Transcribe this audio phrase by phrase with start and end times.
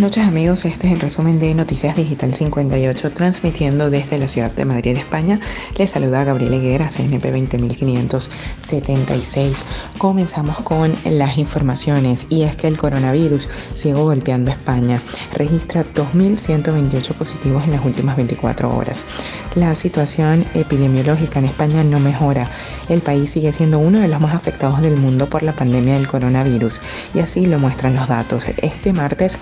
[0.00, 4.50] Buenas noches amigos, este es el resumen de Noticias Digital 58 transmitiendo desde la ciudad
[4.50, 5.40] de Madrid, España.
[5.76, 9.66] Les saluda Gabriel Higuera, CNP 20576.
[9.98, 14.98] Comenzamos con las informaciones y es que el coronavirus sigue golpeando España.
[15.34, 19.04] Registra 2.128 positivos en las últimas 24 horas.
[19.54, 22.48] La situación epidemiológica en España no mejora.
[22.88, 26.08] El país sigue siendo uno de los más afectados del mundo por la pandemia del
[26.08, 26.80] coronavirus
[27.14, 28.46] y así lo muestran los datos.
[28.62, 29.38] Este martes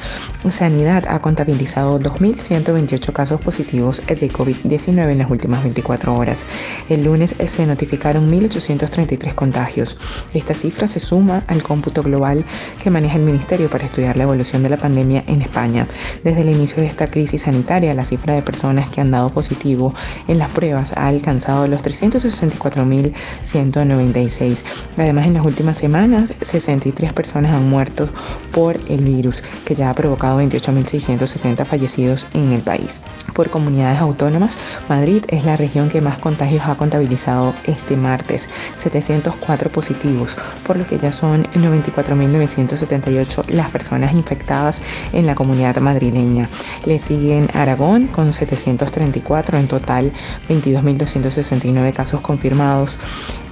[0.51, 6.45] Sanidad ha contabilizado 2.128 casos positivos de COVID-19 en las últimas 24 horas.
[6.89, 9.99] El lunes se notificaron 1.833 contagios.
[10.35, 12.45] Esta cifra se suma al cómputo global
[12.83, 15.87] que maneja el Ministerio para estudiar la evolución de la pandemia en España.
[16.25, 19.95] Desde el inicio de esta crisis sanitaria, la cifra de personas que han dado positivo
[20.27, 24.59] en las pruebas ha alcanzado los 364.196.
[24.97, 28.09] Además, en las últimas semanas, 63 personas han muerto
[28.53, 33.01] por el virus, que ya ha provocado 28.670 fallecidos en el país.
[33.35, 34.57] Por comunidades autónomas,
[34.89, 40.87] Madrid es la región que más contagios ha contabilizado este martes, 704 positivos, por lo
[40.87, 44.81] que ya son 94.978 las personas infectadas
[45.13, 46.49] en la comunidad madrileña.
[46.85, 50.13] Le siguen Aragón con 734 en total,
[50.49, 52.99] 22.269 casos confirmados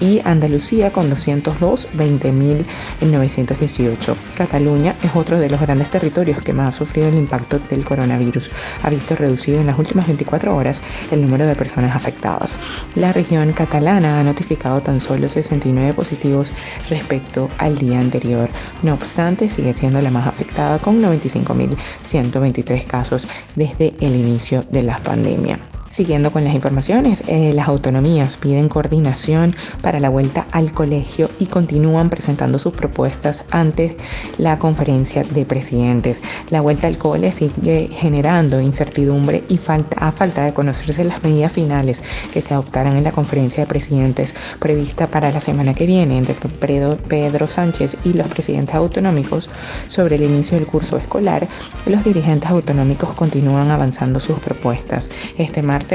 [0.01, 4.15] y Andalucía con 202, 20.918.
[4.37, 8.51] Cataluña es otro de los grandes territorios que más ha sufrido el impacto del coronavirus.
[8.83, 12.57] Ha visto reducido en las últimas 24 horas el número de personas afectadas.
[12.95, 16.53] La región catalana ha notificado tan solo 69 positivos
[16.89, 18.49] respecto al día anterior.
[18.83, 23.16] No obstante, sigue siendo la más afectada con 95.123 casos
[23.55, 25.59] desde el inicio de la pandemia.
[25.97, 31.47] Siguiendo con las informaciones, eh, las autonomías piden coordinación para la vuelta al colegio y
[31.47, 33.97] continúan presentando sus propuestas ante
[34.37, 36.21] la conferencia de presidentes.
[36.51, 41.53] La vuelta al cole sigue generando incertidumbre y falta, a falta de conocerse las medidas
[41.53, 46.19] finales que se adoptarán en la conferencia de presidentes prevista para la semana que viene
[46.19, 49.49] entre Pedro Sánchez y los presidentes autonómicos
[49.87, 51.49] sobre el inicio del curso escolar.
[51.87, 55.09] Los dirigentes autonómicos continúan avanzando sus propuestas.
[55.39, 55.86] Este martes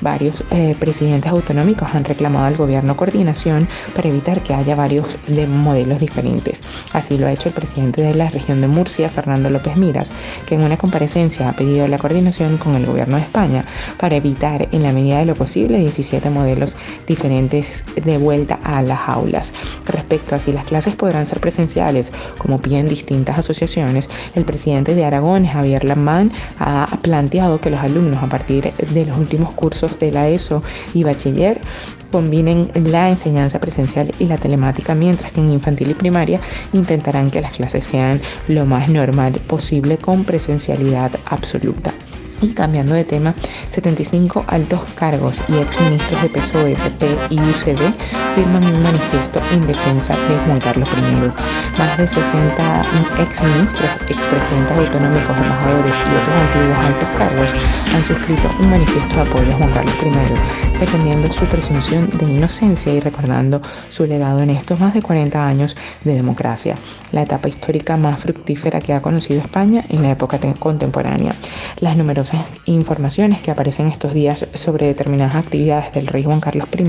[0.00, 5.46] varios eh, presidentes autonómicos han reclamado al gobierno coordinación para evitar que haya varios de
[5.46, 6.62] modelos diferentes.
[6.92, 10.10] Así lo ha hecho el presidente de la región de Murcia, Fernando López Miras,
[10.46, 13.64] que en una comparecencia ha pedido la coordinación con el gobierno de España
[13.98, 19.08] para evitar, en la medida de lo posible, 17 modelos diferentes de vuelta a las
[19.08, 19.52] aulas.
[19.86, 25.04] Respecto a si las clases podrán ser presenciales, como piden distintas asociaciones, el presidente de
[25.04, 30.12] Aragón, Javier Lamán, ha planteado que los alumnos a partir de los últimos cursos de
[30.12, 30.62] la ESO
[30.94, 31.60] y bachiller
[32.10, 36.40] combinen la enseñanza presencial y la telemática, mientras que en infantil y primaria
[36.72, 41.92] intentarán que las clases sean lo más normal posible con presencialidad absoluta.
[42.42, 43.34] Y cambiando de tema,
[43.68, 47.92] 75 altos cargos y exministros de PSOE, PP y UCD
[48.34, 51.78] firman un manifiesto en defensa de Juan Carlos I.
[51.78, 52.86] Más de 60
[53.18, 57.50] exministros, expresidentes autonómicos, embajadores y otros antiguos altos cargos
[57.94, 62.92] han suscrito un manifiesto de apoyo a Juan Carlos I, defendiendo su presunción de inocencia
[62.92, 66.76] y recordando su legado en estos más de 40 años de democracia,
[67.12, 71.34] la etapa histórica más fructífera que ha conocido España en la época contemporánea.
[71.80, 72.29] Las numerosas
[72.66, 76.84] informaciones que aparecen estos días sobre determinadas actividades del rey Juan Carlos I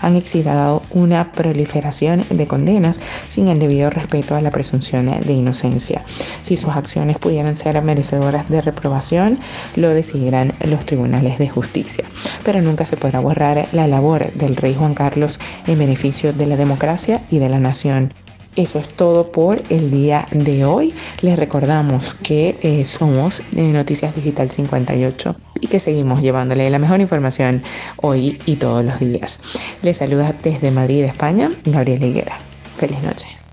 [0.00, 6.02] han excitado una proliferación de condenas sin el debido respeto a la presunción de inocencia.
[6.42, 9.38] Si sus acciones pudieran ser merecedoras de reprobación,
[9.76, 12.04] lo decidirán los tribunales de justicia.
[12.44, 16.56] Pero nunca se podrá borrar la labor del rey Juan Carlos en beneficio de la
[16.56, 18.12] democracia y de la nación.
[18.56, 20.92] Eso es todo por el día de hoy.
[21.22, 27.62] Les recordamos que eh, somos Noticias Digital 58 y que seguimos llevándole la mejor información
[27.96, 29.40] hoy y todos los días.
[29.82, 32.38] Les saluda desde Madrid, España, Gabriel Higuera.
[32.76, 33.47] Feliz noche.